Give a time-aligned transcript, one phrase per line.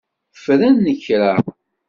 [0.43, 1.33] Fren kra.